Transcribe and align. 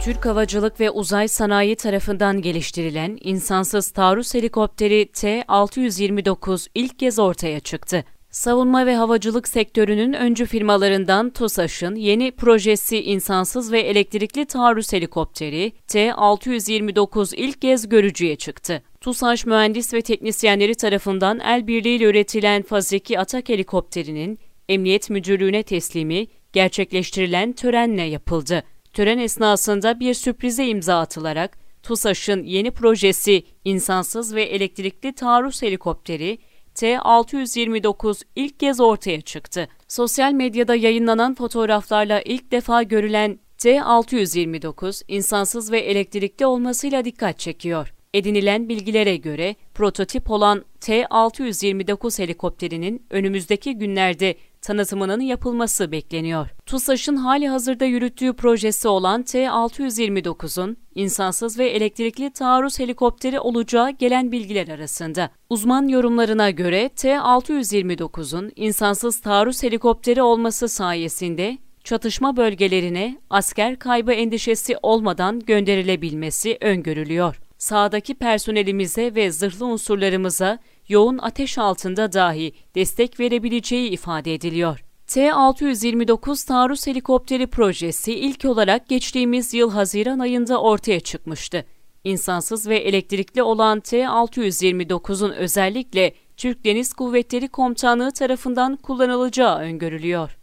Türk 0.00 0.26
Havacılık 0.26 0.80
ve 0.80 0.90
Uzay 0.90 1.28
Sanayi 1.28 1.76
tarafından 1.76 2.42
geliştirilen 2.42 3.18
insansız 3.20 3.90
taarruz 3.90 4.34
helikopteri 4.34 5.06
T-629 5.12 6.68
ilk 6.74 6.98
kez 6.98 7.18
ortaya 7.18 7.60
çıktı. 7.60 8.04
Savunma 8.30 8.86
ve 8.86 8.96
havacılık 8.96 9.48
sektörünün 9.48 10.12
öncü 10.12 10.46
firmalarından 10.46 11.30
TUSAŞ'ın 11.30 11.94
yeni 11.94 12.30
projesi 12.30 13.02
insansız 13.02 13.72
ve 13.72 13.80
elektrikli 13.80 14.44
taarruz 14.44 14.92
helikopteri 14.92 15.72
T-629 15.86 17.36
ilk 17.36 17.62
kez 17.62 17.88
görücüye 17.88 18.36
çıktı. 18.36 18.82
TUSAŞ 19.00 19.46
mühendis 19.46 19.94
ve 19.94 20.02
teknisyenleri 20.02 20.74
tarafından 20.74 21.40
el 21.40 21.66
birliğiyle 21.66 22.04
üretilen 22.04 22.62
Fazeki 22.62 23.18
Atak 23.18 23.48
helikopterinin 23.48 24.38
Emniyet 24.68 25.10
Müdürlüğü'ne 25.10 25.62
teslimi 25.62 26.26
gerçekleştirilen 26.52 27.52
törenle 27.52 28.02
yapıldı. 28.02 28.64
Tören 28.92 29.18
esnasında 29.18 30.00
bir 30.00 30.14
sürprize 30.14 30.66
imza 30.66 31.00
atılarak 31.00 31.58
TUSAŞ'ın 31.82 32.42
yeni 32.42 32.70
projesi 32.70 33.42
insansız 33.64 34.34
ve 34.34 34.42
elektrikli 34.42 35.12
taarruz 35.12 35.62
helikopteri 35.62 36.38
T-629 36.74 38.22
ilk 38.36 38.60
kez 38.60 38.80
ortaya 38.80 39.20
çıktı. 39.20 39.68
Sosyal 39.88 40.32
medyada 40.32 40.74
yayınlanan 40.74 41.34
fotoğraflarla 41.34 42.22
ilk 42.22 42.52
defa 42.52 42.82
görülen 42.82 43.38
T-629 43.58 45.02
insansız 45.08 45.72
ve 45.72 45.78
elektrikli 45.78 46.46
olmasıyla 46.46 47.04
dikkat 47.04 47.38
çekiyor. 47.38 47.94
Edinilen 48.14 48.68
bilgilere 48.68 49.16
göre 49.16 49.56
prototip 49.74 50.30
olan 50.30 50.64
T-629 50.80 52.22
helikopterinin 52.22 53.06
önümüzdeki 53.10 53.74
günlerde 53.74 54.34
tanıtımının 54.62 55.20
yapılması 55.20 55.92
bekleniyor. 55.92 56.48
TUSAŞ'ın 56.66 57.16
hali 57.16 57.48
hazırda 57.48 57.84
yürüttüğü 57.84 58.32
projesi 58.32 58.88
olan 58.88 59.22
T-629'un 59.22 60.76
insansız 60.94 61.58
ve 61.58 61.66
elektrikli 61.68 62.30
taarruz 62.30 62.78
helikopteri 62.78 63.40
olacağı 63.40 63.90
gelen 63.90 64.32
bilgiler 64.32 64.68
arasında. 64.68 65.30
Uzman 65.50 65.88
yorumlarına 65.88 66.50
göre 66.50 66.88
T-629'un 66.88 68.52
insansız 68.56 69.20
taarruz 69.20 69.62
helikopteri 69.62 70.22
olması 70.22 70.68
sayesinde 70.68 71.58
çatışma 71.84 72.36
bölgelerine 72.36 73.18
asker 73.30 73.78
kaybı 73.78 74.12
endişesi 74.12 74.76
olmadan 74.82 75.40
gönderilebilmesi 75.40 76.58
öngörülüyor. 76.60 77.40
Sahadaki 77.58 78.14
personelimize 78.14 79.14
ve 79.14 79.30
zırhlı 79.30 79.66
unsurlarımıza 79.66 80.58
yoğun 80.88 81.18
ateş 81.18 81.58
altında 81.58 82.12
dahi 82.12 82.52
destek 82.74 83.20
verebileceği 83.20 83.90
ifade 83.90 84.34
ediliyor. 84.34 84.84
T-629 85.06 86.46
taarruz 86.46 86.86
helikopteri 86.86 87.46
projesi 87.46 88.14
ilk 88.14 88.44
olarak 88.44 88.88
geçtiğimiz 88.88 89.54
yıl 89.54 89.70
Haziran 89.70 90.18
ayında 90.18 90.60
ortaya 90.60 91.00
çıkmıştı. 91.00 91.64
İnsansız 92.04 92.68
ve 92.68 92.76
elektrikli 92.76 93.42
olan 93.42 93.80
T-629'un 93.80 95.32
özellikle 95.32 96.14
Türk 96.36 96.64
Deniz 96.64 96.92
Kuvvetleri 96.92 97.48
Komutanlığı 97.48 98.12
tarafından 98.12 98.76
kullanılacağı 98.76 99.58
öngörülüyor. 99.58 100.37